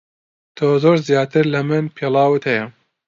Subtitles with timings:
[0.57, 2.65] تۆ زۆر زیاتر لە من پێڵاوت ھەیە.